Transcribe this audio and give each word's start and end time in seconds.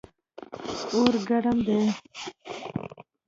اور 0.93 1.13
ګرم 1.27 1.57
ده 1.67 1.79